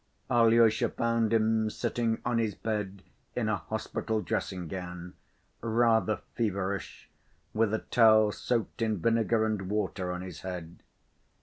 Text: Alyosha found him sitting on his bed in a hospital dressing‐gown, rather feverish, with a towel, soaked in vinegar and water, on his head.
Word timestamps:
Alyosha 0.31 0.89
found 0.89 1.31
him 1.31 1.69
sitting 1.69 2.19
on 2.25 2.39
his 2.39 2.55
bed 2.55 3.03
in 3.35 3.47
a 3.47 3.57
hospital 3.57 4.19
dressing‐gown, 4.19 5.13
rather 5.61 6.21
feverish, 6.33 7.07
with 7.53 7.71
a 7.71 7.85
towel, 7.91 8.31
soaked 8.31 8.81
in 8.81 8.97
vinegar 8.97 9.45
and 9.45 9.69
water, 9.69 10.11
on 10.11 10.21
his 10.21 10.39
head. 10.41 10.81